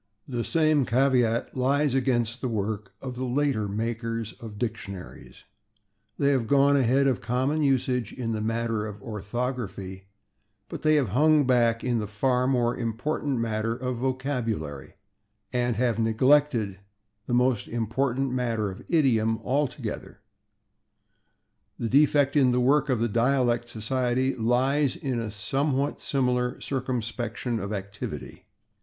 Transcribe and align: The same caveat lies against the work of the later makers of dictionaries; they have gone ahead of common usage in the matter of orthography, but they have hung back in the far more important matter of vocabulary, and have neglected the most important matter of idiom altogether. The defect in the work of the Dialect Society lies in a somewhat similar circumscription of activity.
The 0.27 0.43
same 0.43 0.83
caveat 0.83 1.55
lies 1.55 1.93
against 1.93 2.41
the 2.41 2.47
work 2.47 2.91
of 3.03 3.13
the 3.13 3.23
later 3.23 3.67
makers 3.67 4.33
of 4.39 4.57
dictionaries; 4.57 5.43
they 6.17 6.29
have 6.29 6.47
gone 6.47 6.75
ahead 6.75 7.05
of 7.05 7.21
common 7.21 7.61
usage 7.61 8.11
in 8.11 8.31
the 8.31 8.41
matter 8.41 8.87
of 8.87 9.03
orthography, 9.03 10.07
but 10.69 10.81
they 10.81 10.95
have 10.95 11.09
hung 11.09 11.45
back 11.45 11.83
in 11.83 11.99
the 11.99 12.07
far 12.07 12.47
more 12.47 12.75
important 12.75 13.37
matter 13.37 13.75
of 13.75 13.97
vocabulary, 13.97 14.95
and 15.53 15.75
have 15.75 15.99
neglected 15.99 16.79
the 17.27 17.35
most 17.35 17.67
important 17.67 18.31
matter 18.31 18.71
of 18.71 18.81
idiom 18.89 19.37
altogether. 19.43 20.21
The 21.77 21.89
defect 21.89 22.35
in 22.35 22.51
the 22.51 22.59
work 22.59 22.89
of 22.89 23.01
the 23.01 23.07
Dialect 23.07 23.69
Society 23.69 24.33
lies 24.33 24.95
in 24.95 25.19
a 25.19 25.29
somewhat 25.29 26.01
similar 26.01 26.59
circumscription 26.59 27.59
of 27.59 27.71
activity. 27.71 28.47